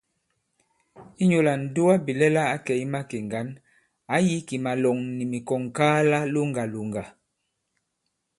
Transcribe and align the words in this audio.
Inyū 1.23 1.39
lā 1.47 1.53
ǹdugabìlɛla 1.63 2.41
ǎ 2.55 2.57
kɛ̀ 2.65 2.75
i 2.83 2.85
makè 2.93 3.17
ŋgǎn, 3.25 3.47
ǎ 4.15 4.17
yī 4.27 4.37
kì 4.47 4.55
màlɔ̀ŋ 4.65 4.97
nì 5.17 5.23
mikɔ̀ŋŋkaala 5.31 6.19
loŋgàlòŋgà. 6.33 7.03